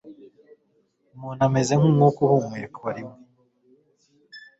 umuntu 1.15 1.41
ameze 1.49 1.73
nk'umwuka 1.79 2.19
uhumekwa 2.25 2.89
rimwe 2.95 3.19